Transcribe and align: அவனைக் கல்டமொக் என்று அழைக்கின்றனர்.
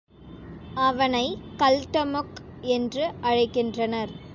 அவனைக் 0.79 1.37
கல்டமொக் 1.57 2.41
என்று 2.61 3.13
அழைக்கின்றனர். 3.21 4.13